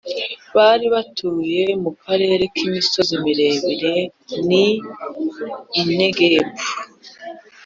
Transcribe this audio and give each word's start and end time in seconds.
bari 0.55 0.85
batuye 0.93 1.63
mu 1.83 1.91
karere 2.03 2.43
k’imisozi 2.55 3.13
miremire 3.23 3.95
n’i 4.47 4.65
Negebu 5.97 6.53